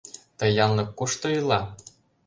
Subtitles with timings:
[0.37, 1.61] —Ты янлык кушто ила?